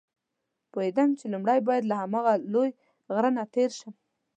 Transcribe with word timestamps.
پوهېدم 0.71 1.09
چې 1.19 1.25
لومړی 1.33 1.59
باید 1.67 1.83
له 1.91 1.95
هماغه 2.01 2.33
لوی 2.53 2.69
غره 3.13 3.31
نه 3.37 3.43
تېر 3.53 3.69
شم. 3.79 3.93